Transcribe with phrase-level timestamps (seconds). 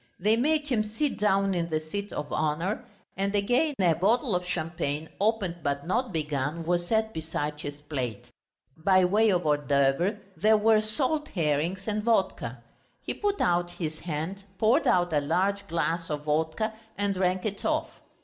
[0.19, 2.83] They made him sit down in the seat of honour,
[3.15, 8.31] and again a bottle of champagne, opened but not begun, was set beside his plate.
[8.75, 12.63] By way of hors d'oeuvres there were salt herrings and vodka.
[13.03, 17.63] He put out his hand, poured out a large glass of vodka and drank it
[17.63, 18.01] off.